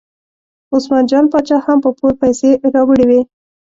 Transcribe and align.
عثمان 0.75 1.03
جان 1.11 1.25
باچا 1.31 1.57
هم 1.65 1.77
په 1.85 1.89
پور 1.97 2.13
پیسې 2.21 2.49
راوړې 2.75 3.05
وې. 3.09 3.21